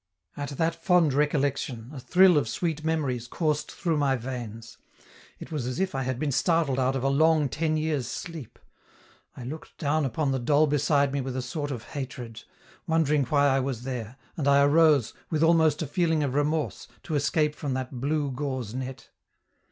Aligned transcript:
At 0.35 0.49
that 0.57 0.73
fond 0.73 1.13
recollection, 1.13 1.91
a 1.93 1.99
thrill 1.99 2.35
of 2.39 2.49
sweet 2.49 2.83
memories 2.83 3.27
coursed 3.27 3.71
through 3.71 3.97
my 3.97 4.15
veins; 4.15 4.79
it 5.37 5.51
was 5.51 5.67
as 5.67 5.79
if 5.79 5.93
I 5.93 6.01
had 6.01 6.17
been 6.17 6.31
startled 6.31 6.79
out 6.79 6.95
of 6.95 7.03
a 7.03 7.07
long 7.07 7.47
ten 7.47 7.77
years' 7.77 8.07
sleep; 8.07 8.57
I 9.37 9.43
looked 9.43 9.77
down 9.77 10.03
upon 10.03 10.31
the 10.31 10.39
doll 10.39 10.65
beside 10.65 11.13
me 11.13 11.21
with 11.21 11.35
a 11.37 11.41
sort 11.43 11.69
of 11.69 11.83
hatred, 11.89 12.41
wondering 12.87 13.25
why 13.25 13.45
I 13.45 13.59
was 13.59 13.83
there, 13.83 14.17
and 14.35 14.47
I 14.47 14.63
arose, 14.63 15.13
with 15.29 15.43
almost 15.43 15.83
a 15.83 15.85
feeling 15.85 16.23
of 16.23 16.33
remorse, 16.33 16.87
to 17.03 17.13
escape 17.13 17.53
from 17.53 17.75
that 17.75 18.01
blue 18.01 18.31
gauze 18.31 18.73
net. 18.73 19.09